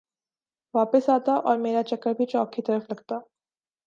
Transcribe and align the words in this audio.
واپس 0.73 1.09
آتا 1.09 1.33
اورمیرا 1.45 1.83
چکر 1.83 2.13
بھی 2.13 2.25
چوک 2.25 2.53
کی 2.53 2.61
طرف 2.61 2.89
لگتا 2.91 3.15